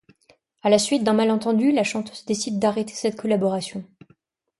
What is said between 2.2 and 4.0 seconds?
décide d’arrêter cette collaboration.